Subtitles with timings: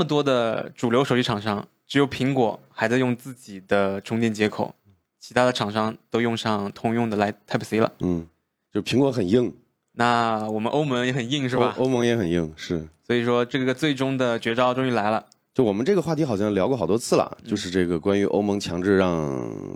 [0.00, 4.74] 这么多的主流手机厂商，只有苹果还在用自己的充电接口，
[5.18, 7.92] 其他的厂商都用上通用的来 Type C 了。
[7.98, 8.26] 嗯，
[8.72, 9.54] 就苹果很硬，
[9.92, 11.74] 那我们欧盟也很硬，是吧？
[11.76, 12.88] 欧欧盟也很硬，是。
[13.06, 15.22] 所以说，这个最终的绝招终于来了。
[15.52, 19.20] 就我们这个话题好像聊过好多次了，就是这个关于欧盟强制让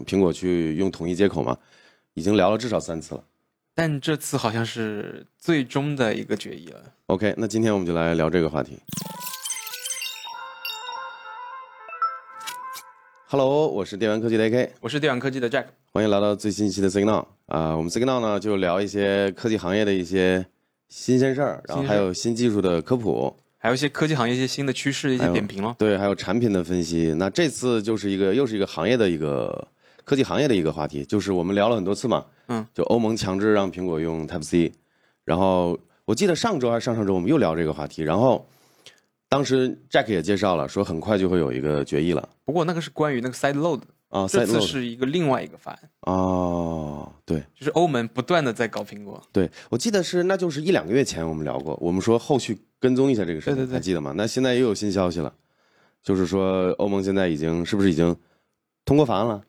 [0.06, 1.54] 苹果去用统一接口嘛，
[2.14, 3.22] 已经聊了至少三次了。
[3.74, 6.80] 但这次好像是最终的一个决议了。
[7.08, 8.78] OK，那今天我们就来聊这个话题。
[13.36, 15.64] Hello，我是电玩科技的 AK，我是电玩科技的 Jack。
[15.92, 20.46] 欢迎来到最新一期的 Signal 啊、我们 Signal 呢就聊一些科技行业的一些
[20.88, 25.74] 新鲜事儿，然后还有新技术的科普，还有一些科技行业一些新的趋势的一些点评咯。
[25.76, 27.12] 对，还有产品的分析。
[27.18, 29.66] 那这次就是一个又是一个行业的一个
[30.04, 34.72] 科技行业的一个话题，就是我们聊了很多次嘛，嗯，就欧盟强制让苹果用 Type C，
[35.24, 38.46] 然后我记得上周还是上上周我们又聊这个话题，然后
[39.34, 43.80] 当时 Jack 也介绍了，说很快就会有一个决议了不过那个是关于那个 side load，
[44.10, 49.20] 啊，side 这次是一个另外一个法案，哦，对就是欧盟不断的在搞苹果。
[49.32, 54.14] 对，我记得是那就是一两个月前我们聊过，我们说后续跟踪一下这个事情，对对对还记得吗？
[54.16, 55.34] 那现在又有新消息了，
[56.00, 58.16] 就是说欧盟现在已经是不是已经
[58.84, 59.42] 通过法案了？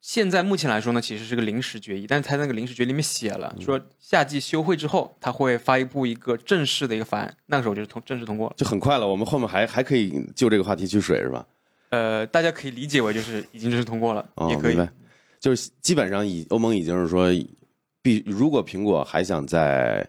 [0.00, 8.54] 现在目前来说呢，其实是个临时决议，但是他那个临时决议里面写了，说夏季休会之后，他会发一布一个正式的一个法案，那个时候就是通正式通过了。
[8.56, 11.44] 就很快了，我们后面还还可以就这个话题去水是吧？
[11.90, 14.88] 呃，大家可以理解为就是已经正式通过了，哦，也可以
[15.40, 17.28] 就是基本上以欧盟已经是说，
[18.00, 20.08] 必如果苹果还想在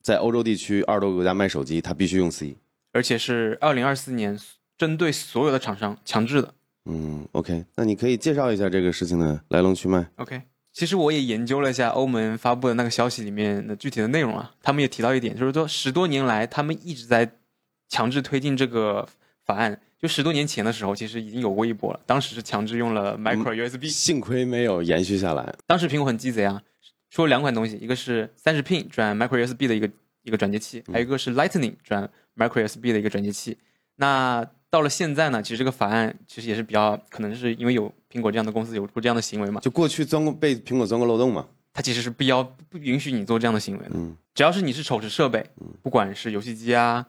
[0.00, 2.56] 在欧洲地区二十多个国家卖手机，它必须用 C。
[2.92, 4.38] 而且是二零二四年
[4.76, 6.54] 针对所有的厂商强制的。
[6.88, 10.06] 嗯，OK，那你可以介绍一下这个事情的来龙去脉。
[10.16, 17.30] OK，其实我也研究了一下欧盟发布的那个消息里面的具体的内容啊，他们也提到一点，就是说十多年来他们一直在
[17.88, 19.08] 强制推进这个
[19.44, 19.80] 法案。
[20.00, 25.52] 就十多年前的时候，其实已经有过一波了，当时是强制用了 micro USB，、幸亏没有延续下来。
[25.66, 26.62] 当时苹果很鸡贼啊，
[27.10, 29.90] 出了两款东西，一个是三十 pin 转 micro USB 的一个
[30.22, 33.58] 一个转接器，还有一个是 Lightning 转 micro USB 的一个转接器。
[33.96, 41.46] 那到了现在呢，其实这个法案其实也是比较可能是因为有苹果这样的公司有过这样的行为嘛，就过去钻过被苹果钻过漏洞嘛。
[41.72, 43.92] 它其实是不要不允许你做这样的行为的。
[43.94, 45.44] 嗯只要是你是手持设备，
[45.82, 47.04] 不管是游戏机啊，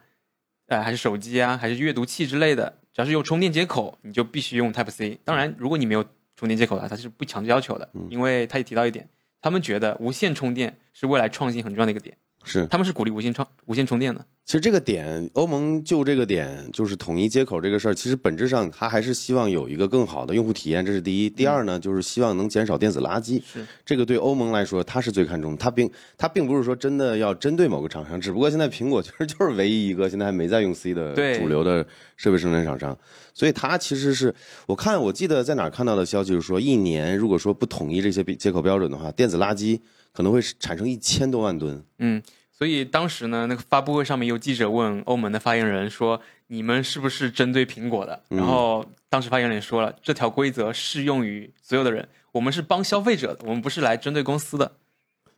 [0.65, 5.19] 呃，还是手机啊，还是阅读器之类的，只要是有充电接口，你就必须用 Type C。
[5.23, 6.03] 当然，如果你没有
[6.35, 9.07] 充电接口的话，它是不强制要求的，因为他也提到一点，
[9.41, 14.25] 他们觉得无线充电是未来创新很重要的一个点，是，他们是鼓励无线充无线充电的。
[14.49, 21.29] 其实这个点，欧盟就这个点，就是统一接口这个事儿，其实本质上它还是希望有一个更好的用户体验，这是第一。
[21.29, 23.39] 第二呢，就是希望能减少电子垃圾。
[23.45, 25.57] 是这个对欧盟来说，它是最看重的。
[25.57, 25.87] 它并
[26.17, 31.85] 它并不是说真的要针对某个厂商，只不过现在苹果其 实就是唯一一个现在还没在用 C 的主流的
[32.17, 32.97] 设备生产厂商，
[33.35, 34.33] 所以它其实是
[34.65, 39.79] 我看我记得在哪儿看到的消息，就是说一年如果说不统一这些接口标准的话，电子垃圾
[40.11, 41.79] 可能会产生一千多万吨。
[41.99, 42.19] 嗯，
[42.59, 54.69] 所以当时呢，那个发布会上面有记者问欧盟的发言人说：“你们是不是针对苹果的？”然后当时发言人也说了，这条规则适用于所有的人，我们是帮消费者的，我们不是来针对公司的。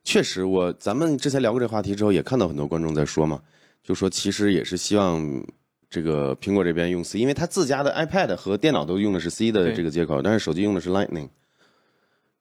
[0.04, 3.40] 确实，我咱们之前聊过这个话题之后，也看到很多观众在说嘛，
[3.84, 5.46] 就说其实也是希望
[5.92, 11.30] 这个苹果这边用 C，因为它自家的 iPad 和电脑都用的是 C 的这个接口，但是手机用的是 Lightning。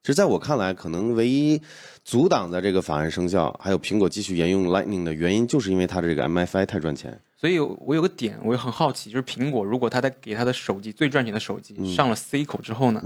[0.03, 1.61] 其实，在我看来，可能唯一
[2.03, 7.21] 阻挡在这个法案生效，还有苹果继续沿用 Lightning 的原因，就是因为它的这个 MFI 太赚钱。
[7.37, 13.03] 所以我有个点，我也很好奇，就是苹果如果它在给它的手机最赚钱的手机、上了 C 口之后呢，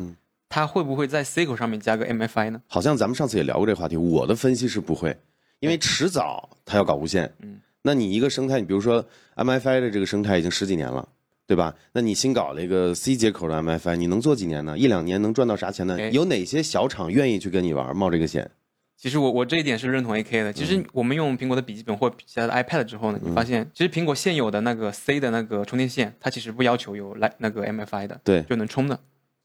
[0.47, 2.61] 它会不会在 C 口上面加个 MFI 呢？
[2.67, 5.17] 好像咱们上次也聊过这个话题，我的分析是不会，
[5.59, 7.33] 因为迟早它要搞无线。
[7.41, 11.07] 嗯，那你一个生态，你比如说 MFI 的这个生态已经十几年了，
[11.47, 11.75] 对吧？
[11.93, 14.77] 那你新搞了一个 C 接口的 MFI，你能做几年呢？
[14.77, 16.09] 一两年能赚到啥钱呢哎？
[16.09, 18.49] 有哪些小厂愿意去跟你玩，冒这个险？
[18.97, 20.53] 其实我我这一点是认同 AK 的。
[20.53, 28.99] 其实我们用苹果的笔记本或其他的 iPad 之后呢，你发现其实苹果现有的那个 C 的那个充电线，它其实不要求有来那个 MFI 的，对就能充的。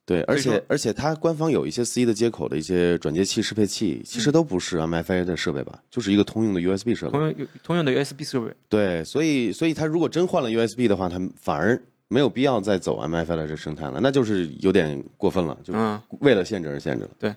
[0.06, 7.20] 对，而且而且它官方有一些 C 的接口的一些转接器、适配器，其实都不是 MFI 的设备吧，就是一个通用的 USB 设备通。
[7.37, 11.81] 用通用的 USB 设备，对，所以所以它如果真换了 USB 的话，它反而
[12.12, 17.11] 没有必要再走 MFI 的这生态了，那就是有点过分了，就是，为了限制而限制了。
[17.21, 17.33] 对，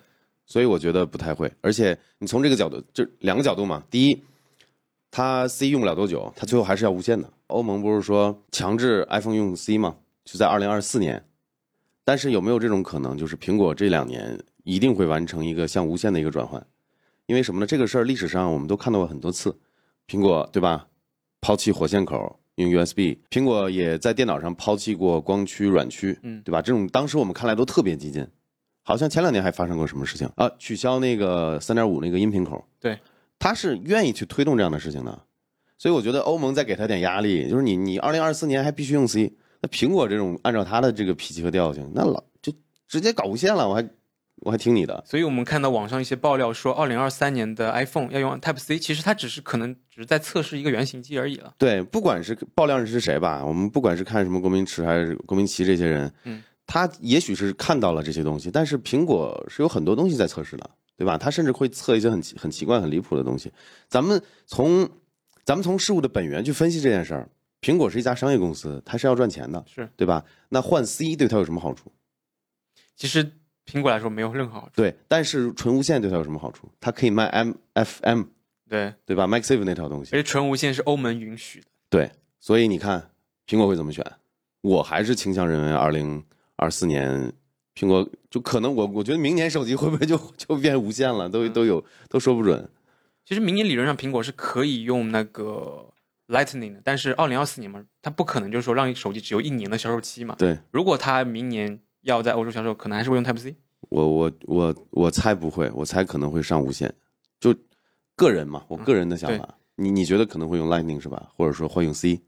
[0.46, 1.48] 所以我觉得不太会。
[1.60, 3.80] 而且你从这个角度，就两个角度嘛。
[3.88, 4.20] 第一，
[5.12, 7.32] 它 C 用不了多久，它最后还是要无线的。
[7.46, 9.94] 欧盟不是说强制 iPhone 用 C 吗？
[10.24, 11.24] 就在二零二四年。
[12.02, 16.66] 但是有没有这种可能，就是苹果这两年一定会完成一个向无线的一个转换？
[17.26, 17.66] 因为什么呢？
[17.66, 19.56] 这个事儿历史上我们都看到过很多次，
[20.08, 20.88] 苹果对吧？
[21.40, 23.16] 抛弃火线口，用 USB。
[23.30, 26.62] 苹果也在电脑上抛弃过光驱、软驱，嗯对吧？
[26.62, 28.26] 这种当时我们看来都特别激进，
[28.82, 30.50] 好像前两年还发生过什么事情啊？
[30.58, 32.98] 取消那个三点五那个音频口，对，
[33.38, 35.22] 他是愿意去推动这样的事情的。
[35.76, 42.52] 所以我觉得欧盟再给他点压力，就是你你二零二四年还必须用 C，那苹果这种按照他的这个脾气和调性，那老就
[42.86, 43.82] 直接搞无线了，我还
[44.36, 45.02] 我还听你的。
[45.06, 51.54] 所以我们看到网上一些爆料说，二零二三年的 iPhone 要用 Type C，其实它只是可能只是在测试一个原型机而已了。
[51.58, 61.16] 对，不管是爆料人是谁吧，我们不管是看什么郭明池还是郭明奇这些人，嗯，他也许是看到了这些东西，但是苹果是有很多东西在测试的，对吧？
[61.16, 63.52] 他甚至会测一些很奇很奇怪、很离谱的东西。
[63.88, 64.88] 咱们从
[65.44, 67.28] 咱们从事物的本源去分析这件事儿，
[67.60, 70.24] 苹果是一家商业公司，它是要赚钱的，是，对吧？
[70.48, 71.92] 那换 C 对它有什么好处？
[72.96, 73.32] 其实
[73.66, 74.72] 苹果来说没有任何好处。
[74.76, 76.68] 对，但是纯无线对它有什么好处？
[76.80, 78.22] 它可以卖 M FM，
[78.68, 81.66] 对，对吧？MagSafe 那套东西而，且纯无线是欧盟允许的。
[81.88, 83.10] 对，所以你看
[83.46, 84.04] 苹果会怎么选？
[84.62, 86.24] 我还是倾向认为二零
[86.56, 87.32] 二四年
[87.74, 92.68] 苹果就可能我我觉得明年手机会不会就就变无线了，都都有都说不准。
[93.26, 95.90] 其实明年理论上苹果是可以用那个
[96.28, 100.34] Lightning 的，但是二零二四年嘛，它不可能就是说让手机只有一年的销售期嘛。
[100.38, 103.54] 对如果它明年要在欧洲销售，可能还是会用 Type C。
[103.90, 106.94] 我我我我猜不会，我猜可能会上无线，
[107.38, 107.54] 就
[108.16, 109.56] 个人嘛，我个人的想法。
[109.76, 111.30] 你你觉得可能会用 Lightning 是吧？
[111.36, 112.22] 或者说会用 C？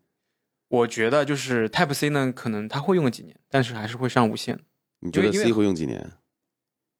[0.68, 4.58] 我觉得就是 Type C 呢，可能它会用个几年，但是还是会上无线，
[5.00, 6.12] 你觉得 C 会用几年？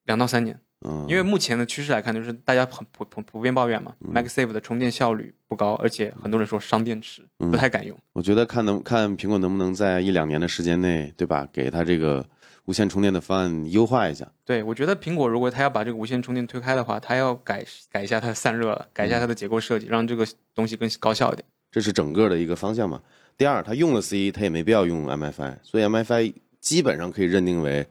[0.05, 0.59] 两到三年。
[0.85, 7.97] 嗯，因为目前的趋势来看，就是大家很普普普遍抱怨嘛、嗯 m a g s a f e 的充电效率不高，而且很多人说伤电池，嗯不太敢用。
[8.13, 11.49] 我觉得看能看苹果能不能在一两年的时间内，对吧？
[11.51, 12.23] 给它这个
[12.67, 14.29] 无线充电的方案优化一下。
[14.45, 21.43] 对我觉得苹果如果它要把这个无线充电推开的话，它要改改一下它的散热，改一下它的结构设计，让这个东西更高效一点。
[21.71, 23.01] 这是整个的一个方向嘛。
[23.37, 27.85] 第二，它用了 C，它也没必要用 MFI，所以 MFI 基本上可以认定为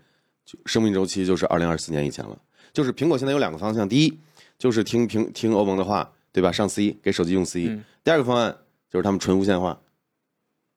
[0.45, 2.39] 就生命周期就是二零二四年以前了。
[2.73, 4.19] 就是苹果现在有两个方向，第一
[4.59, 6.53] 就是听听听欧盟的话，对吧？
[6.53, 8.57] 上 C 给手机用 C、嗯第二个方案
[8.89, 9.81] 就是他们纯无线化，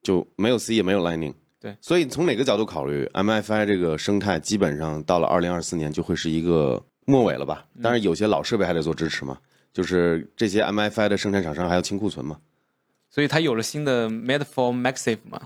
[0.01, 1.33] 就没有 C 也没有 Lightning。
[1.61, 7.65] 对，所以从哪个角度考虑，MFI 这个生态基本上到了二零二四年就会是一个末尾了吧？
[7.81, 9.37] 当然有些老设备还得做支持嘛，
[9.73, 12.37] 就是这些 MFI 的生产厂商还要清库存嘛。
[13.09, 15.41] 所以它有了新的 Made for MagSafe 嘛，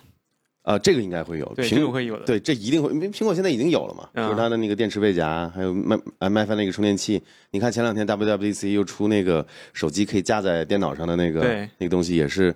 [0.64, 2.26] 啊，这个应该会有，对，苹果会有的。
[2.26, 7.24] 对，这一定会，因为苹果现在已经有了嘛，嗯就是它的那个电池背夹，还有 M MFI 那个充电器。
[7.52, 12.54] 你看前两天 WWDC 又出那个手机可以架在电脑上的那个对那个东西，也是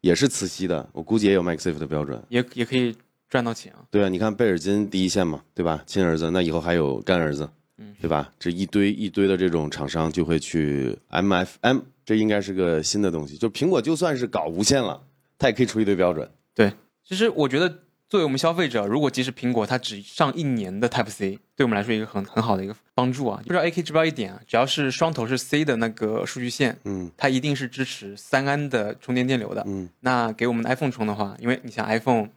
[0.00, 2.22] 也是磁吸的，我估计也有 MaxSafe 的标准。
[2.28, 2.96] 也也可以
[3.28, 3.84] 赚到钱啊。
[3.90, 5.82] 对啊，你看贝尔金第一线嘛，对吧？
[5.86, 7.48] 亲儿子，那以后还有干儿子，
[7.78, 8.30] 嗯对吧？
[8.38, 13.36] 这一堆一堆的这种厂商就会去 MFM，这应该是个新的东西。
[13.36, 15.02] 就苹果就算是搞无线了，
[15.38, 16.28] 它也可以出一堆标准。
[16.54, 16.72] 对
[17.04, 17.78] 其实我觉得，
[18.10, 23.40] 作为我们消费者，如果即使苹果它只上一年的 Type C，对我们来说一个很很好的一个帮助啊。
[23.46, 24.40] 不知道 AK 知不知道一点啊？
[24.48, 29.62] 只要是双头是 C 的那个数据线，嗯它一定是支持三安的充电电流的。
[29.64, 32.28] 嗯那给我们的 iPhone 充的话，因为你像 iPhone，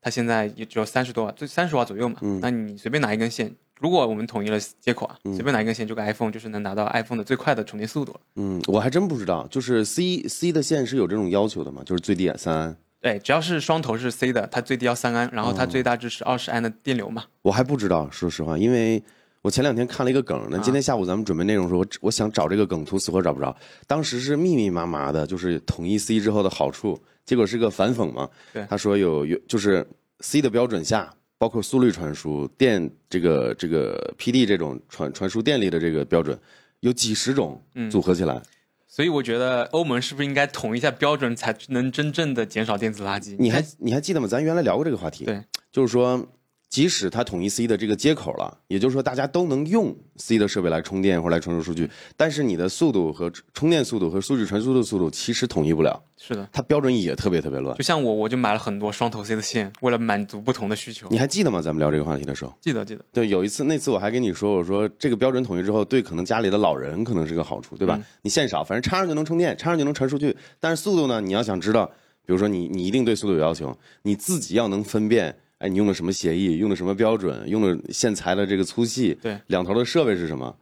[0.00, 2.18] 它现在也只有三十多瓦，最三十瓦左右嘛。
[2.20, 8.20] 嗯那你随便拿一根线，如果我们统一了接口啊，嗯随便拿一根线，这个 iPhone 就是能达到 iPhone 的最快的充电速度了。
[8.36, 11.82] 嗯，我还真不知道，就是 C C 的线是有这种要求的吗？
[11.84, 12.76] 就是最低三安。
[13.00, 17.24] 对，只要是双头是 C 的，它最低要三安，然后它最大支持二十安的电流嘛。
[17.42, 19.00] 我还不知道，说实话，因为
[19.42, 23.54] 我前两天看了一个梗，那今天下午咱们准备内容的时候，我我想找这个梗图，死活找不着。
[23.86, 28.28] 当时是密密麻麻的，就是统一 C 之后的好处，结果是个反讽嘛。
[28.52, 29.86] 对他说有有就是
[30.20, 36.36] C 的标准下，包括速率传输、电这个这个 PD 这种传传输电力的这个标准，
[36.80, 38.42] 有几十种嗯组合起来。
[38.88, 43.34] 所以我觉得欧盟是不是应该统一一下标准，才能真正的减少电子垃圾？
[43.38, 44.28] 你还你还记得吗？
[44.28, 45.24] 咱原来聊过这个话题。
[45.24, 46.26] 对，就是说，
[46.68, 57.82] 即使它统一 C 的这个接口了，也就是说大家都能用 C 的设备来充电或者来传输数据，但是你的速度和充电速度和数据传输的速度其实统一不了，是的，它标准也特别特别乱就。
[57.82, 61.06] 像我，我就买了很多双头 C 的线，为了满足不同的需求。
[61.08, 61.62] 你还记得吗？
[61.62, 67.96] 咱们聊这个话题的时候，记得记得，对，有一次那次我还跟你说，我说这个标准统一之后，对可能家里的老人可能是个好处，对吧？
[67.96, 71.86] 嗯你线少，反正插上就能充电，插上就能传数据，但是速度呢，你要想知道，
[72.26, 75.34] 比如说你你一定对速度有要求，你自己要能分辨。
[75.58, 76.58] 哎，你用的什么协议？
[76.58, 77.48] 用的什么标准？
[77.48, 79.16] 用的线材的这个粗细？
[79.22, 80.54] 对，两头的设备是什么？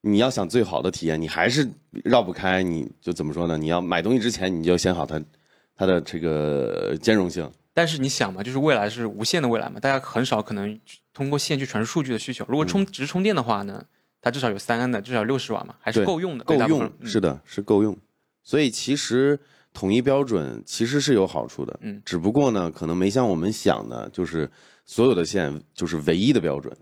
[0.00, 1.66] 你要想最好的体验，你还是
[2.04, 3.56] 绕不开，你就怎么说呢？
[3.56, 5.22] 你要买东西之前，你就要先好它
[5.76, 7.50] 它的这个兼容性。
[7.72, 10.78] 但是你想嘛，就是未来是无线的未来嘛，大家很少可能
[11.12, 12.44] 通过线去传输数据的需求。
[12.48, 13.84] 如果充只是充电的话呢，
[14.20, 17.96] 它至少有三安的，至少六十瓦嘛，还是够用的，够用，嗯是的，是够用。
[18.42, 19.38] 所以其实
[19.74, 24.48] 统一标准其实是有好处的，嗯，只不过呢，可能没像我们想的，就是
[24.86, 26.74] 所有的线就是唯一的标准，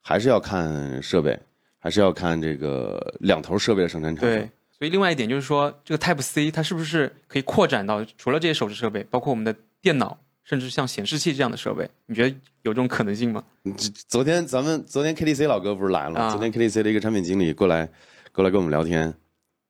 [0.00, 1.38] 还是要看设备，
[1.78, 4.38] 还是要看这个两头设备的生产厂商。
[4.38, 11.86] 对，所以另外一点就是说，这个 Type C 它是不是可以扩展到除了这些手持设备，包括我们的电脑，甚至像显示器这样的设备？
[12.06, 13.44] 你觉得有这种可能性吗？
[14.08, 17.86] 昨天咱们昨天 KTC 老哥不是来了昨天 KTC 的一个产品经理过来
[18.32, 19.12] 过来跟我们聊天，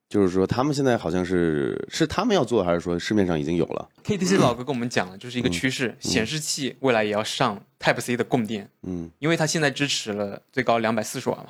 [0.09, 11.49] 就是说他们现在好像是是他们要做，还是说市面上已经有了？KTC 老哥跟我们讲了，就是一个趋势，显示器未来也要上 Type C 的供电，嗯，因为它现在支持了最高两百四十瓦嘛。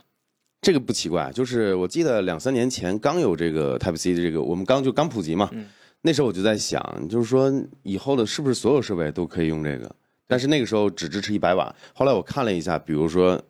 [0.61, 5.65] 这个不奇怪，就是我记得两三年前刚有这个 Type C 的这个，我们刚就刚普及嘛，嗯
[6.01, 7.51] 那时候我就在想，就是说
[7.83, 9.93] 以后的是不是所有设备都可以用这个？
[10.27, 11.73] 但是那个时候只支持一百瓦。
[11.93, 13.41] 后来我看了一下，比如说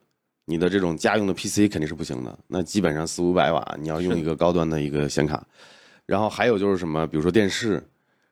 [0.49, 5.45] 你的这种家用的 PC 肯定是不行的，那基本上四五百瓦，你要用一个高端的一个显卡。
[6.07, 7.75] 然后还有就是什么，比如说电视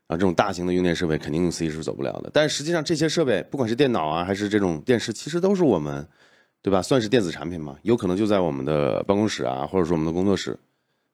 [0.08, 2.32] 啊这种大型的用电设备，肯定用 C 是走不了的。
[2.34, 6.08] 但是实际上这些设备，不管是电脑啊还是这种电视，其实都是我们。
[6.64, 6.82] 对吧？
[6.82, 10.58] 算是电子产品嘛，有可能就在我们的办公室啊，或者说我们的工作室。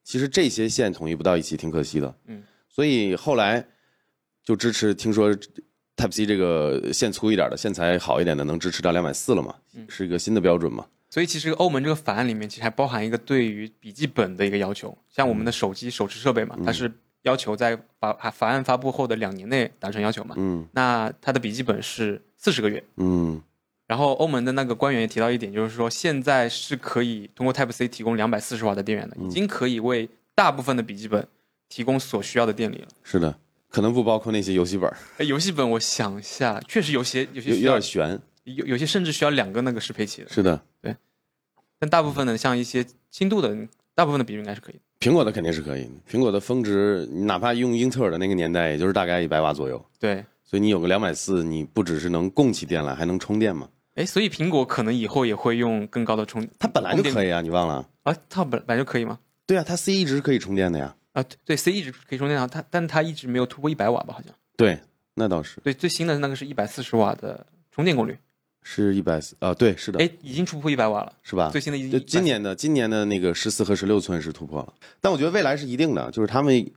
[0.04, 2.16] 其实这些线统一不到一起，挺可惜的。
[2.26, 3.64] 嗯，所以后来
[4.44, 5.36] 就支持，听说
[5.96, 9.56] Type C 这个线粗一点的、线材好一点的，能支持到两百四了嘛？
[9.88, 10.86] 是一个新的标准嘛？
[11.10, 20.34] 所以其实欧盟这个法案里面其实还包含一个对于笔记本的一个要求，像我们的手机手持设备嘛，它是要求在法法案发布后的两年内达成要求嘛。
[20.38, 22.84] 嗯那它的笔记本是四十个月。
[22.98, 23.42] 嗯
[23.86, 31.28] 然后欧盟的那个官员也提到一点，就是说现在是可以通过 Type C 提供两百四十瓦的电源的，已经可以为大部分的笔记本
[31.70, 32.88] 提供所需要的电力了。
[33.04, 33.38] 是的，
[33.74, 38.20] 可能不包括那些游戏本儿，哎游戏本我想一下，确实有些有有些有点悬。
[38.44, 40.96] 有有些甚至需要两个那个适配器的，是的，对
[41.80, 44.80] 但大部分的像一些轻度的，大部分的笔记本应该是可以的。
[45.00, 45.92] 苹果的肯定是可以的。
[46.08, 49.84] 苹果的峰值，你哪怕用英特尔的那个年代，也就是大概一百瓦左右。
[50.00, 53.68] 对，所以你有个两百四，你不只是能供起电来，还能充电嘛？
[53.96, 57.90] 哎，所以苹果可能以后也会用更高的充，它本来就可以啊，你忘了？
[58.04, 59.18] 啊，它本本来就可以吗？
[59.48, 60.94] 对啊，它 C 一直是可以充电的呀。
[61.14, 64.14] 啊，对对，C 一直可以充电啊，它但它一直没有突破一百瓦吧？
[64.14, 64.34] 好像。
[64.58, 64.80] 对，
[65.16, 68.18] 那倒是，对，最新的那个是一百四十瓦的充电功率，
[68.62, 71.14] 是一百四啊，对，是的，哎，已经突破一百瓦了。
[71.24, 71.50] 是吧？
[71.50, 76.72] 最新的已经今年的今年的那个十四和十六寸是突破了，但我觉得未来是一定的，就是他们，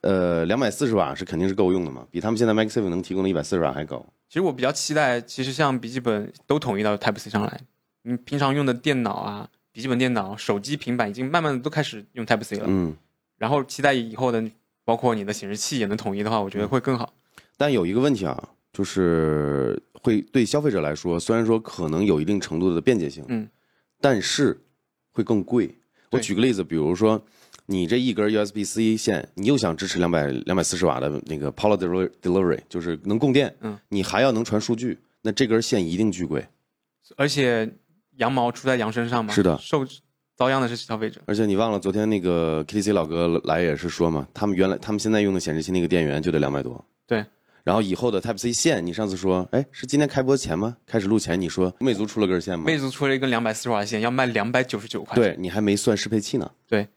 [0.00, 4.04] 呃，两百四十瓦是肯定是够用的嘛，比他们现在 MagSafe 能提供的一百四十瓦还高。
[4.28, 7.60] 其实我比较期待，其实像笔记本都统一到 Type C 上来，
[8.02, 12.64] 你平常用的电脑啊、笔记本电脑、手机、平板已经慢慢的都开始用 Type C 了。
[12.66, 12.96] 嗯，
[13.42, 14.40] 然后期待以后的，
[14.84, 17.12] 包括你的显示器也能统一的话，我觉得会更好。
[17.56, 23.48] 但有一个问题啊，就是会对消费者来说，虽然说可能有一定程度的便捷性，嗯，
[24.00, 24.56] 但是
[25.10, 25.76] 会更贵。
[26.12, 27.20] 我举个例子，比如说
[27.66, 36.46] 你这一根 USB C 线，你又想支持两百两百四十瓦的那个 Power Delivery Delivery，就是能供电，嗯，你还要能传数据，那这根线一定巨贵。
[37.16, 37.68] 而且
[38.18, 39.84] 羊毛出在羊身上嘛，是的受
[40.42, 41.20] 遭殃的是消费者。
[41.26, 46.84] 而且你忘了昨天那个 KTC 老哥来也是说嘛，他们原来他们现在用的显示器那个电源就得两百多。
[47.06, 47.24] 对。
[47.62, 50.76] 然后以后的 Type C 线，你上次说，哎，是今天开播前吗？
[50.84, 52.64] 开始录前你说魅族出了根线吗？
[52.66, 55.14] 魅族出了一根两百四十瓦的线，要卖两百九十九块。
[55.14, 56.50] 对你还没算适配器呢。
[56.68, 56.88] 对，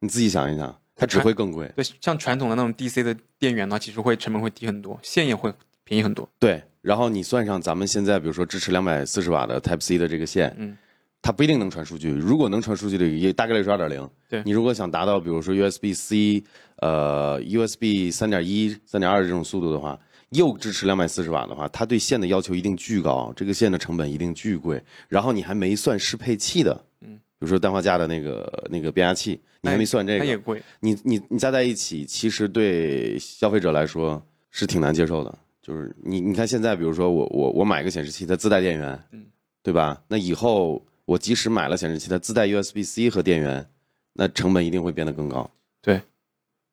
[0.00, 1.70] 你自己想一想，它只会更贵。
[1.76, 6.28] 对，像传统的那种 DC 的电源呢，其实会成本会低很多，线也会便宜很多。
[6.40, 10.76] 对，然后你算上咱们现在比如说支持两百四十瓦的 Type C 的这个线，嗯，
[11.20, 12.10] 它不一定能传数据。
[12.10, 14.08] 如果能传数据的，也大概率是二点零。
[14.28, 16.42] 对你如果想达到比如说 USB C，
[16.76, 19.98] 呃 USB 三点一、三点二这种速度的话，
[20.30, 24.82] 又支持两百四十瓦的话，它对线的要求一定巨高，这个线的成本一定巨贵。
[25.08, 30.62] 然后你还没算适配器的，嗯，比如说氮化镓的那个那个变压器，你还没算这个，它也贵。
[30.80, 35.38] 你你你加在一起，其实对消费者来说是挺难接受的。
[35.60, 39.26] 就是你你看现在，比如说我我我买个显示器，它自带电源，嗯，
[39.62, 40.00] 对吧？
[40.08, 43.66] 那以后我即使买了显示器，它自带 USB C 和电源，
[44.12, 45.50] 那成本一定会变得更高。
[45.80, 46.02] 对，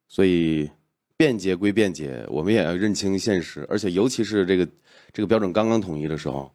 [0.09, 0.69] 所以
[1.15, 4.67] 便捷归便捷，我们也要认清现实，而且尤其是这个
[5.13, 6.51] 这个标准刚刚统一的时候，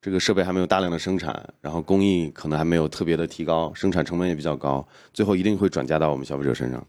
[0.00, 6.86] 这个设备还没有大量的生产，然后工艺可能还没有特别的提高，生产成本也比较高，最后一定会转嫁到我们消费者身上。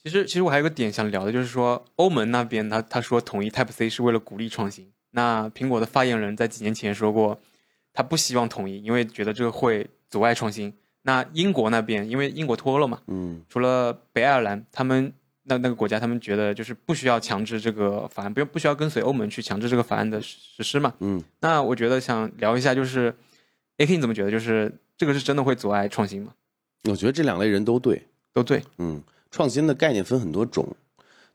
[0.00, 4.92] 其实，其实我还有个点想聊的，就是说欧盟那边他他说统一 Type C 是为了鼓励创新。
[5.10, 7.40] 那苹果的发言人在几年前说过，
[7.94, 10.70] 他不希望统一，因为觉得这个会阻碍创新。
[11.02, 15.10] 那英国那边，因为英国脱欧了嘛，嗯除了北爱尔兰，他们
[15.44, 20.92] 那那个国家，他们觉得就是不需要强制这个法案，不用不需要跟随欧盟去强制这个法案的实实施嘛。
[21.00, 23.14] 嗯，那我觉得想聊一下，就是
[23.78, 24.30] A K 你怎么觉得？
[24.30, 26.32] 就是这个是真的会阻碍创新吗？
[26.90, 28.02] 我觉得这两类人都对。
[28.34, 30.66] 都对，嗯，创新的概念分很多种，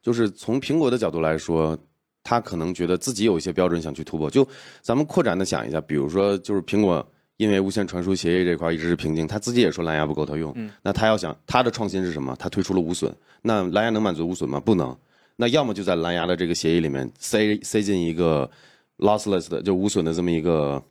[0.01, 1.79] 就是从苹果的角度来说，
[2.23, 4.29] 他可能觉得自己有一些标准想去突破。
[4.29, 4.47] 就
[4.81, 7.05] 咱们扩展的想一下，比如说就是苹果
[7.37, 10.51] 因为无线传输协议这块一直是瓶颈，他自己也说蓝牙不够他用。
[10.55, 12.35] 嗯，那他要想他的创新是什么？
[12.37, 14.59] 他推出了无损，那蓝牙能满足无损吗？
[14.59, 14.95] 不能。
[15.37, 18.49] 那要么就在蓝牙的这个协议里面塞塞进一个
[18.97, 20.83] lossless 的就无损的这么一个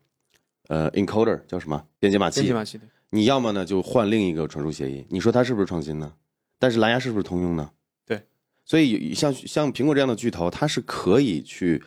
[0.68, 2.80] 呃 encoder 叫什么编解码器编解，码器。
[3.10, 6.10] 你要么呢就换另一个传输协议，你说它是不是创新呢？
[6.58, 7.70] 但是蓝牙是不是通用呢？
[8.68, 11.82] 对，所以像像苹果这样的巨头，它是可以去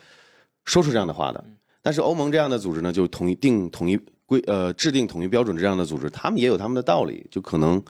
[0.64, 1.42] 说出这样的话的。
[1.80, 7.82] 但是欧盟这样的组织呢，就统一定统一规呃制定统一标准这样的组织，他们也有他们的道理，就可能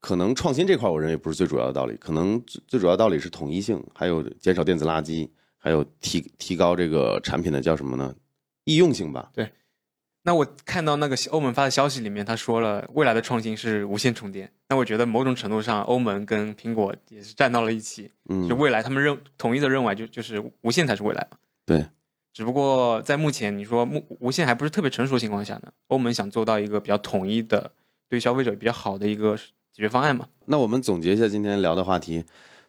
[0.00, 8.14] 可能创新这块，我认为不是最主要的道理，可能最最主要道理是统一性，还有减少电子垃圾，还有提提高这个产品的叫什么呢？
[8.64, 9.30] 易用性吧。
[10.24, 14.50] 那我看到那个欧盟发的消息里面，他说了未来的创新是无线充电。
[14.68, 21.36] 那我觉得某种程度上，欧盟跟苹果也是站到了一起，嗯就，未来他们认统一的认为就就是无线才是未来嘛。
[21.66, 21.84] 对，
[22.32, 27.72] 只不过在目前你说目无线还不是特别成熟的情况下呢，欧盟想做到一个比较统一的
[28.08, 30.28] 对消费者比较好的一个解决方案嘛。
[30.46, 32.24] 那我们总结一下今天聊的话题，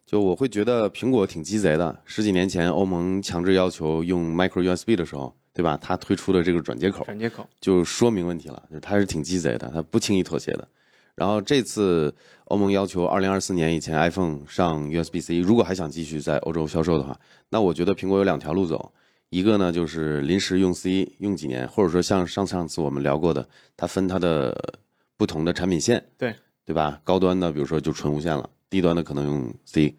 [0.07, 2.01] 就我会觉得苹果挺鸡贼的。
[2.03, 5.77] 十几年前欧盟强制要求用 micro USB 的时候，对吧？
[5.81, 10.67] 他推出的这个转接口转接口，就说明问题了，就是它是挺鸡贼的，他不轻易妥协的。
[11.15, 12.13] 然后这次
[12.45, 17.19] 欧盟要求二零二四年以前 iPhone 上 USB-C，如果还想继续在欧洲销售的话，
[17.49, 18.91] 那我觉得苹果有两条路走。
[19.29, 24.75] 一个呢就是临时用 C 用几年，或者说像上上次我们聊过的，它分它的
[25.17, 26.99] 不同的产品线，对对吧？
[27.03, 29.95] 高端的比如说就纯无线了，低端的可能用 C。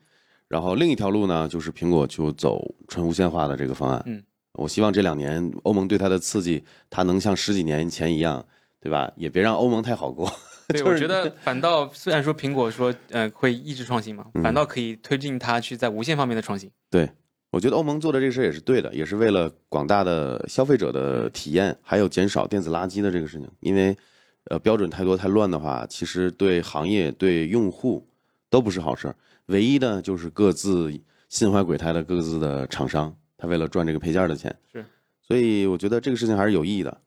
[0.49, 4.03] 然后另一条路呢，就是苹果就走纯无线化的这个方案。
[4.07, 4.23] 嗯，
[4.55, 8.45] 我希望这两年欧盟对它的刺激，它能像十几年前一样，
[8.81, 9.13] 对吧？
[9.17, 10.31] 也别让欧盟太好过。
[10.69, 16.71] 对， 就是我觉得反倒虽然说苹果说呃会抑制创新嘛，嗯反倒可以推进它去在无线方面的创新。
[16.91, 17.11] 对，
[17.51, 23.51] 我觉得欧盟做的这个事儿也是对的，也是为了广大的消费者的体验，还有减少电子垃圾的这个事情。
[23.61, 23.97] 因为，
[24.45, 28.07] 呃，标准太多太乱的话，其实对行业、对用户
[28.49, 29.17] 都不是好事儿。
[29.47, 30.93] 唯一的就是各自
[31.29, 34.55] 心怀鬼胎的各自的厂商，他为了赚这个配件的钱。
[34.73, 34.85] 是，
[35.21, 37.01] 所以我觉得这个事情还是有意义的。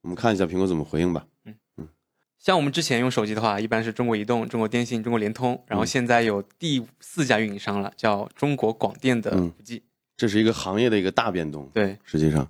[0.00, 1.26] 我们看一下苹果怎么回应吧。
[1.44, 1.88] 嗯嗯
[2.38, 9.82] 像我们之前用手机的话，一般是中国移动、中国电信、中国联通，然后现在有第四家运营商了，叫中国广电的嗯五 G。
[10.16, 11.68] 这是一个行业的一个大变动。
[11.74, 12.48] 对，实际上，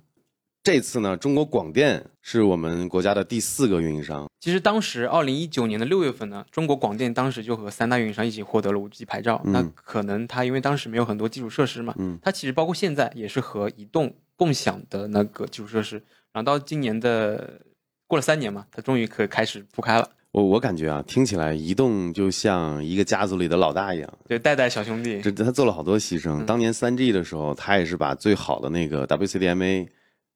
[0.61, 4.28] 这次呢，中国广电是我们国家的第四个运营商。
[4.39, 9.41] 其实当时二零一九年的六月份呢，中国广电当时就和三大运营商一起获得了五 G 牌照。
[9.43, 15.95] 嗯那可能它因为当时没有很多基础设施嘛，嗯它其实包括现在也是和移动共享的那个基础设施。
[16.31, 17.59] 然后到今年的
[18.07, 20.09] 过了三年嘛，它终于可以开始铺开了。
[20.31, 25.19] 我我感觉啊，听起来移动就像一个家族里的老大一样，对，代代小兄弟。
[25.21, 26.43] 这他做了好多牺牲。
[26.43, 29.87] 嗯当年三 G 的时候，他也是把最好的那个 WCDMA，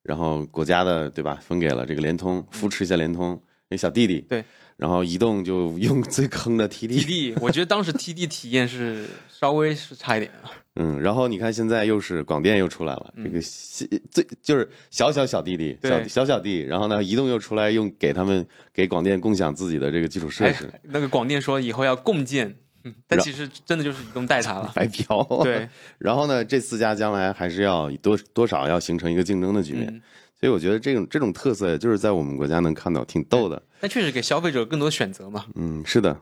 [0.01, 3.39] 然后国家的对吧，分给了这个联通，扶持一下联通，
[3.73, 4.23] 那小弟弟。
[4.29, 4.43] 对。
[4.75, 10.49] 然后移动就用最坑的 TD，TD，我觉得当时 TD 体验是稍微是差一点啊。
[10.75, 24.71] 嗯，然后你看现在又是广电又出来了，这个小最就是小小小弟弟，小小小弟，然后呢，移动又出来用给他们给广电共享自己的这个基础设施，哎，那个广电说以后要共建，嗯但其实真的就是移动带他了。
[24.73, 25.23] 白嫖。
[25.43, 30.01] 对， 然后呢，这四家将来还是要多多少要形成一个竞争的局面，嗯，
[30.43, 33.63] 所以我觉得这种这种特色就是在我们国家能看到，挺逗的。
[33.79, 35.45] 那确实给消费者更多选择嘛。
[35.55, 36.17] 嗯，是的，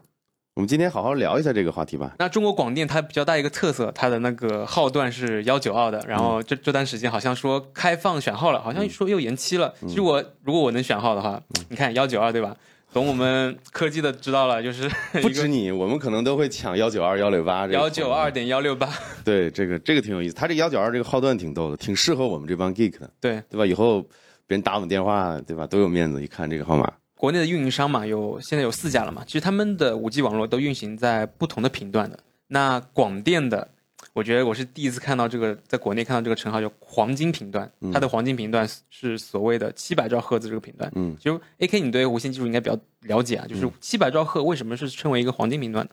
[0.53, 2.13] 我们今天好好聊一下这个话题吧。
[2.19, 9.73] 那中国广电它比较大一个特色，它的那个号段是幺九二的，然嗯后这这段时间好像说开放选号了，好像说又延期了。
[9.87, 12.55] 其实我如果我能选号的话，嗯你看幺九二对吧？
[12.93, 14.89] 懂我们科技的知道了，就是
[15.21, 18.89] 不止你，我们可能都会抢幺九二、幺六八这个幺九二点幺六八，
[19.23, 20.33] 对，这个这个挺有意思。
[20.35, 23.65] 他这幺九二这个号段挺逗的，挺适合我们这帮 geek 的，对，对吧？
[23.65, 24.01] 以后
[24.45, 25.65] 别人打我们电话，对吧？
[25.65, 26.91] 都有面子，一看这个号码。
[27.15, 29.23] 国内的运营商嘛，有现在有四家了嘛。
[29.25, 32.19] 其实他们的五 G 网络都运行在不同的频段的。
[32.47, 33.69] 那广电的，
[34.13, 40.91] 我觉得我是第一次看到这个，在国内看到这个称号叫黄金频段，它的黄金频段是所谓的七百兆赫兹这个频段。
[40.95, 45.91] 嗯，就 AK，你对无线技术应该比较了解啊，就是七百兆赫为什么是称为一个黄金频段呢？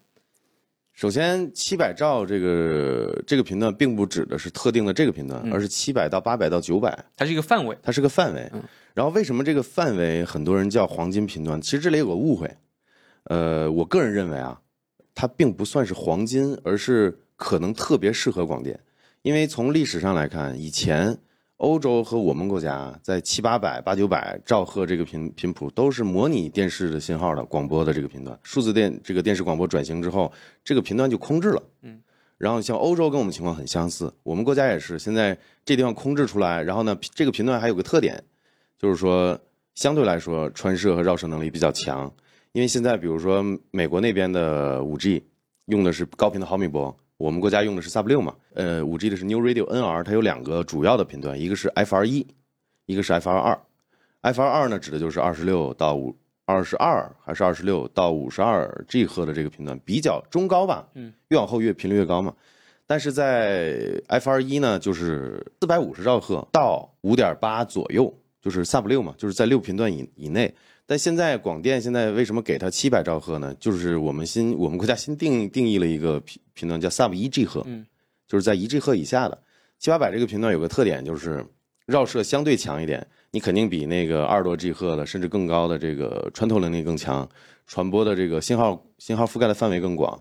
[0.94, 7.78] 首先，七百兆这个这个频段并不指的是特定的这个频段，嗯而是七百到八百到九百，它是一个范围。
[7.80, 8.60] 它是个范围嗯。
[8.94, 11.60] 然后为什么这个范围很多人叫黄金频段？
[11.60, 12.50] 其实这里有个误会。
[13.26, 14.60] 呃，我个人认为啊，
[15.14, 18.78] 它并不算是黄金，而是可能特别适合广电。
[19.22, 21.16] 因为从历史上来看，以前
[21.56, 28.38] 欧洲和我们国家在七八百、八九百兆赫这个频频谱都是模拟电视的信号的广播的这个频段。
[28.42, 30.30] 数字电这个电视广播转型之后，
[30.62, 31.62] 这个频段就空置了。
[31.82, 32.00] 嗯，
[32.36, 38.22] 然后像欧洲跟我们情况很相似，我们国家也是现在这地方空置出来，然后呢，这个频段还有个特点，
[38.78, 39.38] 就是说
[39.74, 42.12] 相对来说穿射和绕射能力比较强。
[42.52, 45.24] 因为现在比如说美国那边的五 G
[45.66, 52.26] 用的是高频的毫米波，我们国家用的是 Sub 六嘛，呃，五 G 的是 New Radio NR，它有两个主要的频段，一个是 FR 一，
[52.86, 53.60] 一个是 FR 二。
[54.22, 56.16] FR 二呢指的就是二十六到五。
[56.50, 62.32] 二十二还是二十六到五十二 G 赫的这个频段比较中高吧，嗯，越往后越频率越高嘛。
[62.86, 70.54] 但是在 FR 一呢，就是四百五十兆赫到五点八左右，就是 Sub 六嘛，就是在六频段以以内。
[70.90, 73.54] 但现在广电现在为什么给它七百兆赫呢？
[73.60, 77.86] 就是我们新我们国家新定定义了一个频频段叫 Sub 一 G 赫，嗯，
[78.26, 79.38] 就是在一 G 赫以下的
[79.78, 81.44] 七八百这个频段有个特点就是
[81.84, 83.06] 绕射相对强一点。
[83.32, 87.28] 你肯定比那个二十多 G 赫的，甚至更高的这个穿透能力更强，
[87.66, 90.18] 传播的这个信号信号覆盖的范围更广。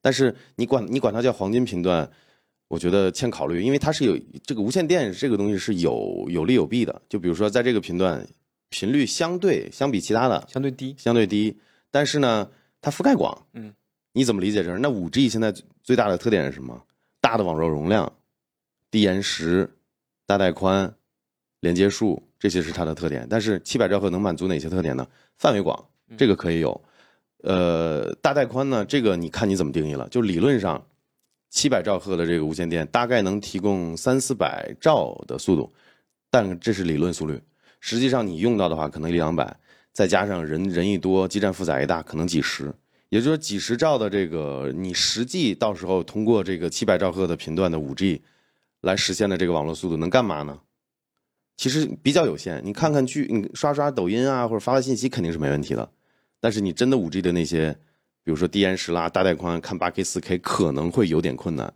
[0.00, 2.10] 但是你管你管它叫黄金频段，
[2.68, 7.02] 我觉得欠考虑，因为它是有这个无线电这个东西是有有利有弊的。
[7.06, 8.26] 就比如说在这个频段，
[8.70, 11.58] 频率相对相比其他的相对低，相对低，
[11.90, 13.46] 但是呢，它覆盖广。
[13.52, 13.74] 嗯，
[14.12, 14.74] 你怎么理解这？
[14.78, 15.52] 那五 G 现在
[15.82, 16.82] 最大的特点是什么？
[17.20, 18.10] 大的网络容量，
[18.90, 19.70] 低延时，
[20.24, 20.94] 大带宽。
[21.60, 25.06] 连接数这些是它的特点，但是七百兆赫能满足哪些特点呢？
[25.36, 25.78] 范围广，
[26.16, 26.80] 这个可以有。
[27.42, 30.08] 呃，大带宽呢，这个你看你怎么定义了。
[30.08, 30.82] 就理论上，
[31.50, 35.70] 七百兆赫的这个无线电大概能提供三四百兆的速度，
[36.30, 37.38] 但这是理论速率。
[37.80, 39.56] 实际上你用到的话，可能一两百，
[39.92, 42.72] 再加上人人一多，基站负载一大，可能几十。
[43.08, 48.22] 也就是说，几十兆的这个，你实际到时候通过这个七百兆赫的频段的五 G
[48.82, 50.60] 来实现的这个网络速度，能干嘛呢？
[51.56, 55.90] 其实比较有限，你看看剧，你刷刷抖音啊，或者发发信息肯定是没问题的。
[56.38, 57.72] 但是你真的五 G 的那些，
[58.22, 61.74] 比如说低延时啦、大带宽、看八 K、四 K，可能会有点困难。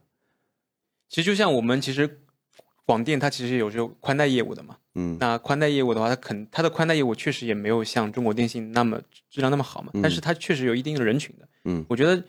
[1.09, 2.23] 其实就像我们其实
[2.87, 12.23] 广电它其实有这个宽带业务的嘛，嗯，那宽带业务的话，它肯它的宽带业务确实也没有像中国电信那么质量那么好嘛，但是它确实有一定的人群的，嗯，我觉得。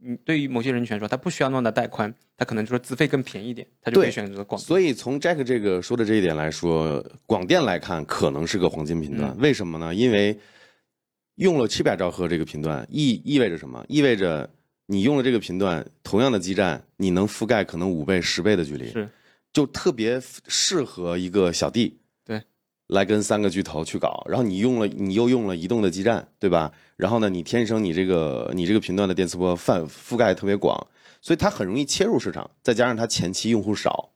[0.00, 4.56] 嗯，对于某些人群来说，他不需要那么大带宽，他可能就说资费更便宜一点，他就可以选择广。
[4.56, 9.36] 所以从 Jack 这个说的这一点来说，广电来看可能是个黄金频段。
[9.40, 9.92] 为什么呢？
[9.92, 10.38] 因为
[11.34, 13.84] 用了七百兆赫这个频段，意意味着什么？
[13.88, 14.48] 意味着
[14.86, 19.08] 你用了这个频段，同样的基站，你能覆盖可能五倍、十倍的距离，是，
[19.58, 21.98] 就特别适合一个小弟。
[22.24, 22.40] 对
[22.86, 26.72] 来跟三个巨头去搞，然后你用了，你又用了移动的基站，对吧？
[26.96, 30.86] 然后呢，你天生你这个你这个频段的电磁波范覆盖特别广，
[31.20, 32.48] 所以它很容易切入市场。
[32.62, 34.12] 再加上它前期用户少，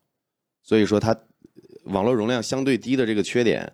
[0.62, 1.18] 所以说它
[1.87, 3.72] 网络容量相对低的这个缺点，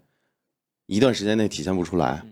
[0.87, 2.25] 一段时间内体现不出来，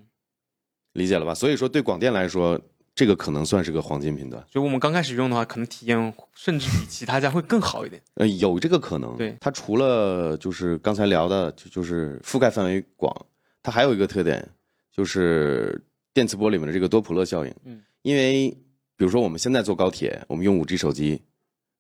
[0.95, 1.35] 理解了吧？
[1.35, 2.59] 所以说对广电来说。
[2.97, 8.01] 这个可能算是个黄金频段，就我们刚开始用的话，可能体验甚至比其他家会更好一点。
[8.15, 9.15] 呃，有这个可能。
[9.19, 13.15] 对，它除了就是刚才聊的，就就是覆盖范围广，
[13.63, 14.49] 它还有一个特点，
[14.91, 15.79] 就是
[16.15, 17.55] 电磁波里面的这个多普勒效应。
[17.67, 18.49] 嗯，因为
[18.97, 21.21] 比如说我们现在坐高铁，我们用五 G 手机，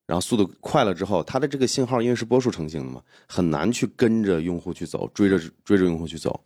[0.06, 6.44] 然后速度快了之后，它的这个信号因为是波束成型的嘛，很难去跟着用户去走，追着追着用户去走。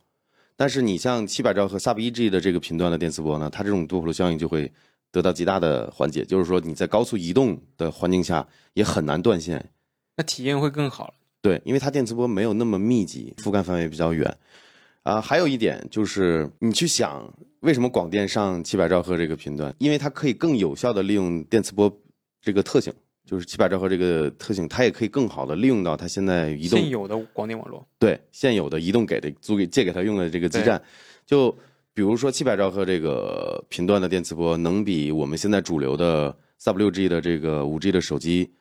[0.61, 4.71] 但是你像七百兆和 Sub 一 G 的这个频段的电磁波呢，它这种多普勒效应就会
[5.11, 9.71] 得到极大的缓解，就是说你在高速移动的环境下也很难断线，
[10.15, 11.13] 那体验会更好了。
[11.41, 14.37] 对，因为它电磁波没有那么密集，覆盖范围比较远。
[15.01, 17.27] 啊，还有一点就是你去想，
[17.61, 19.73] 为什么广电上七百兆赫这个频段？
[19.79, 21.91] 因为它可以更有效的利用电磁波
[22.39, 22.93] 这个特性。
[23.31, 27.87] 就是七百兆赫这个特性，它也可以更好的利用到它现在移动现有的广电网络。
[27.97, 30.81] 对，现有的移动给的租给借给他用的这个基站，
[31.25, 31.49] 就
[31.93, 38.51] 比如说七百兆赫这个频段的电磁波，能比我们现在主流的 Sub 六 G 的这个五 G 的手机，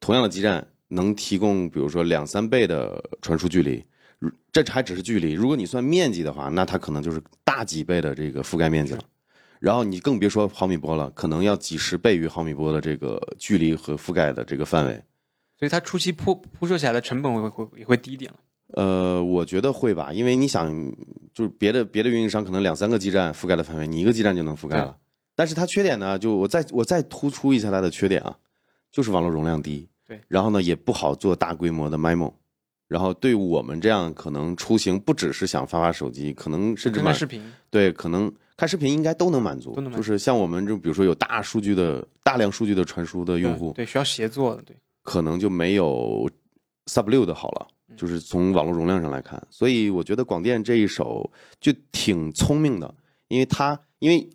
[0.00, 3.84] 同样的基站能提供，比如说两三倍的传输距离。
[4.50, 9.00] 这还只是距离，如果你算面积的话，那它可能就是大几倍的这个覆盖面积了。
[9.66, 14.92] 然后你更别说毫米波了，可能要几十倍于毫米波的这个距离和覆盖的这个范围，
[15.58, 18.38] 所以它初期铺铺设起来的成本会会也会低一点了。
[18.74, 20.72] 呃，我觉得会吧，因为你想，
[21.34, 24.96] 就是别的别的运营商可能两三个基站覆盖的范围，你一个基站就能覆盖了。
[25.34, 28.36] 但是它缺点呢，就我再我再突出一下它的缺点啊，
[28.92, 32.32] 就是网络容量低，对，然后呢也不好做大规模的 MIMO，
[32.86, 38.32] 然后对我们这样可能出行不只是想发发手机，可能甚至看视频，对，可能。
[38.56, 46.30] 看视频应该都能满足，就是像我们就比如说有大数据的大量数据的传输的用户，对需要协作的，对，可能就没有
[46.86, 52.94] Sub 六的好了，就是从网络容量上来看，所以我觉得广电这一手就挺聪明的，
[53.28, 54.26] 因为它因为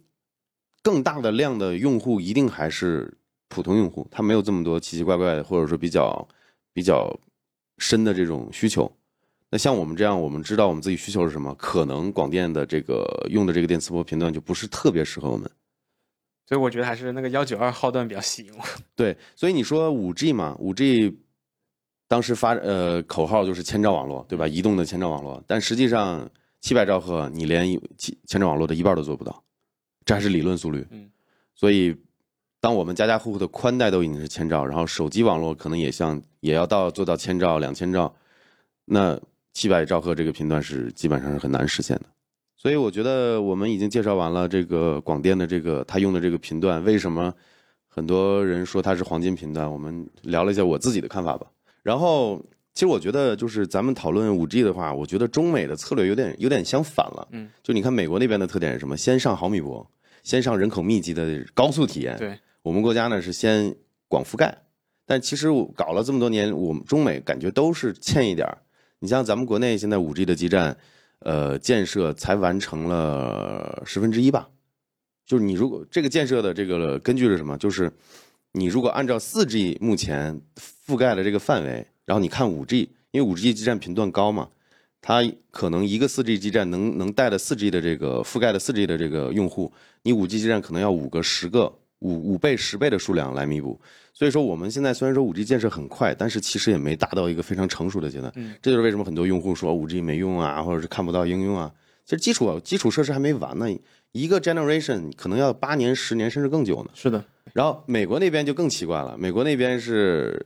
[0.84, 3.18] 更大的量的用户一定还是
[3.50, 6.28] 普通用户，他没有这么多奇奇怪怪的，或者说比较
[6.74, 7.12] 比较
[7.80, 8.92] 深的这种需求。
[9.52, 15.52] 那像我们这样，我们知道我们自己需求是什么，可能广电的这个用的这个电磁波频段就不是特别适合我们。
[16.48, 18.64] 所以我觉得还是那个幺九二号段比较吸引我。
[18.96, 21.20] 对，所以你说五 G 嘛，五 G
[22.08, 24.48] 当时发呃口号就是千兆网络，对吧？
[24.48, 26.30] 移动的千兆网络，但实际上
[26.62, 29.44] 七百兆赫你连千千兆网络的一半都做不到，
[30.06, 30.88] 这还是理论速率。
[30.92, 31.10] 嗯，
[31.56, 31.94] 所以
[32.62, 38.14] 当我们家家户户的宽带都已经是千兆，然后手机网络可能也像也要到做到千兆、两千兆，
[38.86, 39.20] 那
[39.54, 42.04] 七百兆赫这个频段是基本上是很难实现的。
[42.58, 47.34] 所以我觉得我们已经介绍完了这个广电的这个它用的这个频段，为什么
[47.88, 49.70] 很多人说它是黄金频段？
[49.72, 51.48] 我们聊了一下我自己的看法吧。
[51.82, 52.40] 然后，
[52.76, 57.28] 其实我觉得就是咱们讨论五 G 的话，我觉得中美的策略有点有点相反了。
[57.32, 58.96] 嗯，就你看美国那边的特点是什么？
[58.96, 59.86] 先上毫米波，
[60.22, 62.16] 先上人口密集的高速体验。
[62.20, 63.76] 对，我们国家呢是先
[64.08, 64.56] 广覆盖，
[65.08, 68.56] 但其实我搞了这么多年，我们中美感觉都是欠一点儿。
[69.02, 70.78] 你像咱们国内现在五 G 的基站。
[71.24, 74.50] 呃，建设才完成了十分之一吧，
[75.24, 77.56] 就是你如果这个建设的这个根据是什么？
[77.60, 77.92] 就是
[78.54, 80.42] 你如果按照四 G 目前
[80.88, 84.50] 覆盖的这个范围，然后你看五 G，因为五 G 基站频段高嘛，
[85.00, 93.80] 它可能一个四 G 基站能能带的四 G 的这个覆盖的四 G 的这个用户，你五 G 基站可能要五个、十个、五五倍、十倍的数量来弥补。
[94.14, 98.32] 所以说，我们现在虽然说五 G 建设很快，但是其实也没达到一个非常成熟的阶段。
[98.36, 101.72] 嗯，这就是为什么很多用户说五 G 没用啊，或者是看不到应用啊。
[102.06, 103.68] 其实基础基础设施还没完呢，
[104.12, 106.92] 一个 generation 可能要八年、十年甚至更久呢。
[106.94, 107.24] 是的。
[107.54, 110.46] 然后美国那边就更奇怪了，美国那边是，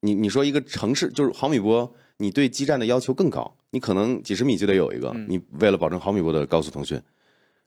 [0.00, 7.00] 你你说一个城市就是毫米波，你对基站的要求更高，你可能几十米就得有一个，你为了保证毫米波的高速通讯。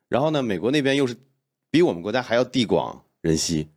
[0.09, 1.15] 然后呢，美国那边又是
[1.69, 3.67] 比我们国家还要地广人稀。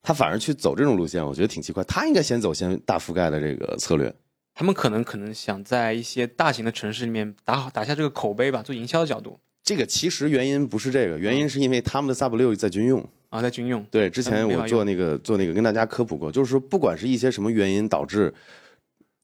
[0.00, 1.82] 他反而去走这种路线，我觉得挺奇怪。
[1.84, 4.14] 他应该先走先大覆盖的这个策略。
[4.54, 9.38] 他们可能可能想在一些大型的城市里面打好打下这个口碑吧，做营销的角度。
[9.62, 13.84] 这个其实原因不是这个，原因是因为他们的 Sub 六在军用啊，在军用。
[13.90, 18.32] 对，之前我做那个做那个跟大家科普过，就是说不管是一些什么原因导致，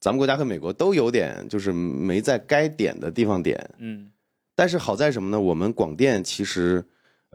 [0.01, 3.71] 咱们国家和美国都有点就是没在该点的地方点。
[3.79, 4.11] 嗯。
[4.55, 5.41] 但是好在什么呢？
[5.41, 6.85] 我们广电其实。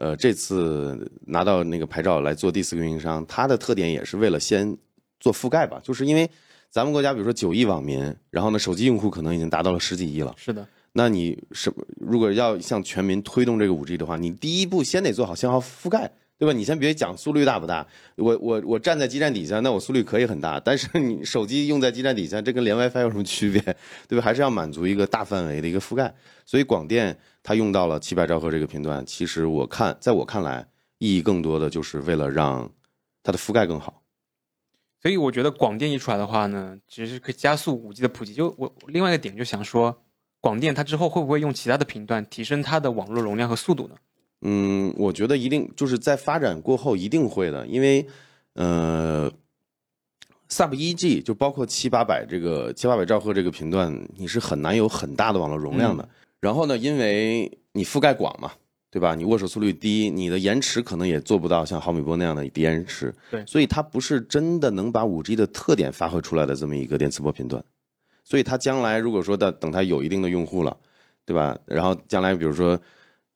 [0.00, 4.74] 呃，这次拿到那个牌照来做第四个运营商，它的特点也是为了先
[5.20, 6.28] 做覆盖吧，就是因为
[6.70, 10.34] 咱们国家比如说九亿网民，然后呢手机用户可能已经达到了十几亿了。
[10.38, 16.10] 是的，那你什如果要向全民推动这个五 G 的话，你第一步先得做好信号覆盖。
[16.40, 16.54] 对吧？
[16.54, 23.60] 你先别讲速率大不大，我我我站在基站底下，那我速率可以很大，但是你手机用在基站底下，这跟连 WiFi 有什么区别？
[24.08, 24.24] 对吧？
[24.24, 26.14] 还是要满足一个大范围的一个覆盖。
[26.46, 32.66] 所以广电它用到了七百兆赫这个频段，其实我看，在我看来，意义更多的就是为了让
[33.22, 34.02] 它的覆盖更好。
[35.02, 38.32] 所以我觉得广电一出来的话呢，其实可以加速五 G 的普及。
[38.32, 40.02] 就我另外一个点就想说，
[40.40, 43.94] 广电它之后会不会用其他的频段提升它的网络容量和速度呢？
[44.42, 48.06] 嗯，我觉得一定就是在发展过后一定会的，因为，
[48.54, 49.30] 呃
[50.48, 56.08] ，Sub 一 G 就包括七八百这个七八百兆赫这个频段，你是很难有很大的网络容量的。
[56.40, 58.50] 然后呢，因为你覆盖广嘛，
[58.90, 59.14] 对吧？
[59.14, 63.14] 你握手速率低，你的延迟可能也做不到像毫米波那样的低延迟。
[63.30, 67.62] 对，所以它不是真的能把五 G 的特点发挥出来的这么一个电磁波频段。
[68.24, 70.74] 所以它将来如果说的等它有一定的用户了，
[71.26, 71.58] 对吧？
[71.66, 72.80] 然后将来比如说。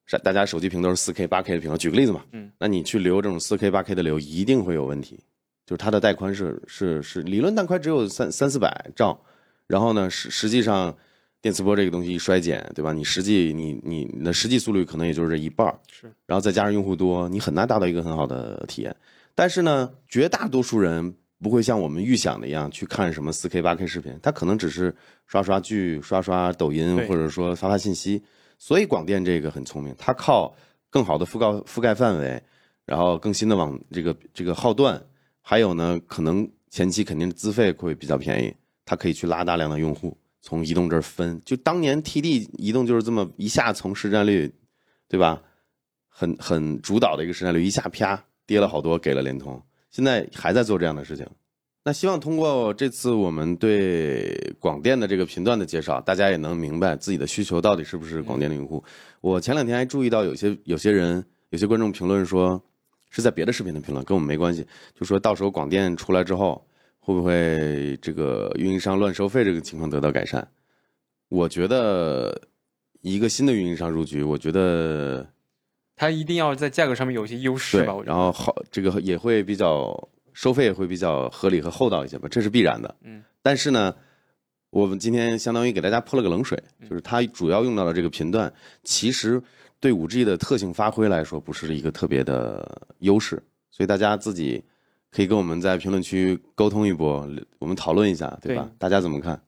[0.06, 5.18] 是大家手机屏都是四 K、八 K 的屏，举个例子嘛，嗯，那你去留这种四 K、八 K 的流，一定会有问题，
[5.64, 9.18] 就是它的带宽是是是理论带宽只有三三四百兆，
[9.66, 10.94] 然后呢实实际上
[11.40, 12.92] 电磁波这个东西一衰减，对吧？
[12.92, 18.94] 你实际你你你的实际速率可能也就是这一半是，然后再加上用户多，你很难达到一个很好的体验。
[19.34, 24.94] 但是呢，绝大多数人不会像我们预想的一样去看什么四 K、八 K 视频，他可能只是
[25.26, 28.22] 刷刷剧、刷刷抖音，或者说发发信息。
[28.66, 30.56] 所以广电这个很聪明，它靠
[30.88, 32.42] 更好的覆盖覆盖范围，
[32.86, 34.98] 然后更新的网这个这个号段，
[35.42, 38.54] 还有呢，可能前期肯定资费会比较便宜，
[38.86, 41.38] 它可以去拉大量的用户从移动这儿分。
[41.44, 44.50] 就当年 TD 移动就是这么一下从市占率，
[45.08, 45.42] 对吧？
[46.08, 51.26] 很很主导的一个市占率，一下啪跌了好多，给了联通，现在还在做这样的事情。
[51.86, 58.82] 那希望通过这次我们对广电的这个频段的介绍，大家也能明白自己的需求到底是不是广电的用户。
[59.20, 62.58] 我前两天还注意到有些有些人有些观众评论说，
[63.10, 64.66] 是在别的视频的评论，跟我们没关系，
[64.98, 66.66] 就说到时候广电出来之后，
[67.00, 70.48] 会不会这个运营商乱收费这个情况得到改善？
[71.28, 72.40] 我觉得
[73.02, 75.26] 一个新的运营商入局，我觉得
[75.96, 77.94] 他一定要在价格上面有一些优势吧。
[78.06, 80.08] 然后好，这个也会比较。
[80.34, 82.94] 收费也会比较合理和厚道一些吧，这是必然的。
[83.00, 83.94] 嗯，但是呢，
[84.68, 89.42] 我们今天相当于给大家泼了个冷水，嗯就是它主要用到的这个频段，其实
[89.80, 94.62] 对五 G 的特性发挥来说，不是一个特别的优势，所以大家自己
[95.10, 97.26] 可以跟我们在评论区沟通一波，
[97.58, 98.64] 我们讨论一下，对吧？
[98.64, 99.40] 对大家怎么看？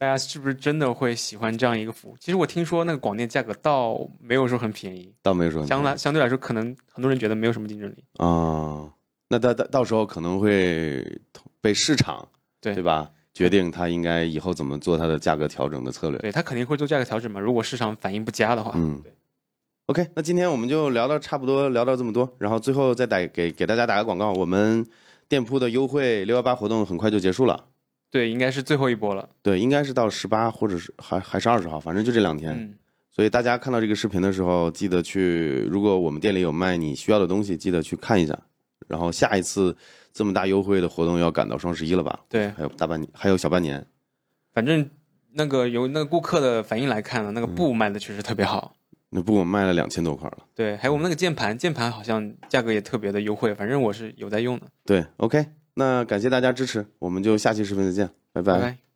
[0.00, 2.16] 大家是不是真的会喜欢这样一个服务？
[2.20, 8.04] 其实我听说那个广电价格倒没有说很便宜，倒没有说相来相对来说，可能很多人觉得没有什么竞争力。
[8.18, 8.88] 啊、
[9.28, 11.20] 那到到到时候可能会
[11.60, 12.26] 被市场
[12.60, 16.18] 对对吧决定它应该以后怎么做它的价格调整的策略。
[16.20, 18.72] 对它肯定会做价格调整嘛，如果市场反应不佳的话。
[18.74, 19.12] 嗯对
[19.86, 24.84] OK，那今天我们就聊到差不多，聊到这么多，然后最后再打给给大家打个广告，我们
[25.28, 27.64] 店铺的优惠六幺八活动很快就结束了。
[28.10, 29.26] 对，应该是最后一波了。
[29.40, 32.52] 对，应该是到十八或者是还还是二十号，反正就这两天。
[32.52, 32.74] 嗯，
[33.10, 38.38] 所以大家看到这个视频的时候，记得去，如果我们店里有卖你需要的东西，记得去看一下。
[38.86, 39.76] 然后下一次
[40.12, 42.20] 这么大优惠的活动要赶到双十一了吧？
[42.28, 43.84] 对，还有大半年，还有小半年。
[44.52, 44.88] 反正
[45.32, 48.74] 那个由那个顾客的反应来看呢，那个布卖的确实特别好。
[49.10, 50.38] 那布，我卖了两千多块了。
[50.54, 54.66] 对，还有我们那个键盘，键盘好像价格也特别的优惠，反正我是有在用的。
[54.84, 58.87] 对，OK，那感谢大家支持，我们就下期视频再见，拜拜拜。